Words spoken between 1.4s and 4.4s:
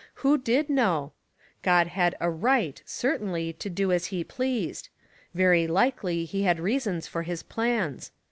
God had a right certainly to do as he